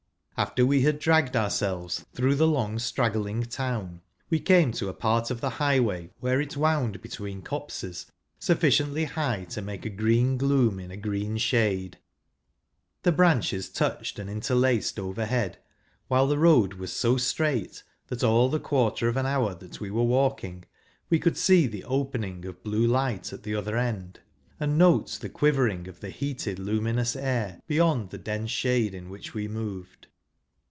[0.37, 5.29] After we had di'agged ourselves through the long straggling town, we came to a part
[5.29, 8.07] of the highway where it wound between copses
[8.39, 11.99] sufficiently high to make a green gloom in a green shade;
[13.03, 15.59] the branches touched and interlaced overhead,
[16.07, 19.91] while the road was so straight, that all the quarter of an hour that we
[19.91, 20.65] were walking
[21.11, 24.21] we could see the opening of blue light at the other end,
[24.59, 29.35] and note the quivering of the heated luminous air beyond the dense shade in which
[29.35, 30.07] we moved.